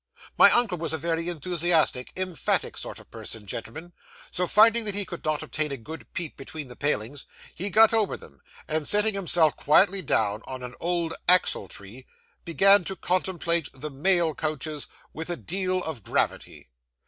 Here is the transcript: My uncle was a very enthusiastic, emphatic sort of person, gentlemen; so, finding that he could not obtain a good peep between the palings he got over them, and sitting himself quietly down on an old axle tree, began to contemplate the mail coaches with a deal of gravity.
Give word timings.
My 0.35 0.49
uncle 0.49 0.79
was 0.79 0.93
a 0.93 0.97
very 0.97 1.29
enthusiastic, 1.29 2.11
emphatic 2.15 2.75
sort 2.75 2.97
of 2.99 3.11
person, 3.11 3.45
gentlemen; 3.45 3.93
so, 4.31 4.47
finding 4.47 4.83
that 4.85 4.95
he 4.95 5.05
could 5.05 5.23
not 5.23 5.43
obtain 5.43 5.71
a 5.71 5.77
good 5.77 6.11
peep 6.15 6.35
between 6.35 6.69
the 6.69 6.75
palings 6.75 7.27
he 7.53 7.69
got 7.69 7.93
over 7.93 8.17
them, 8.17 8.39
and 8.67 8.87
sitting 8.87 9.13
himself 9.13 9.55
quietly 9.55 10.01
down 10.01 10.41
on 10.47 10.63
an 10.63 10.73
old 10.79 11.13
axle 11.29 11.67
tree, 11.67 12.07
began 12.43 12.83
to 12.85 12.95
contemplate 12.95 13.69
the 13.73 13.91
mail 13.91 14.33
coaches 14.33 14.87
with 15.13 15.29
a 15.29 15.37
deal 15.37 15.83
of 15.83 16.01
gravity. 16.03 16.71